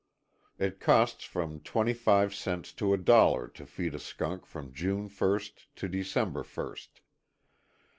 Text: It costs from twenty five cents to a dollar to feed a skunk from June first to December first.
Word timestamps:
It 0.57 0.79
costs 0.79 1.25
from 1.25 1.59
twenty 1.59 1.93
five 1.93 2.33
cents 2.33 2.73
to 2.73 2.91
a 2.91 2.97
dollar 2.97 3.47
to 3.49 3.67
feed 3.67 3.93
a 3.93 3.99
skunk 3.99 4.47
from 4.47 4.73
June 4.73 5.07
first 5.09 5.67
to 5.75 5.87
December 5.87 6.41
first. 6.41 7.01